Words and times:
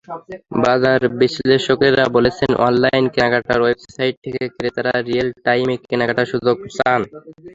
বাজার 0.63 1.01
বিশ্লেষকেরা 1.21 2.05
বলছেন, 2.15 2.51
অনলাইন 2.67 3.03
কেনাকাটার 3.13 3.59
ওয়েবসাইট 3.63 4.15
থেকে 4.23 4.41
ক্রেতারা 4.55 4.93
রিয়েল 5.01 5.29
টাইমে 5.45 5.75
কেনাকাটার 5.83 6.31
সুযোগ 6.33 6.57
চান। 6.77 7.01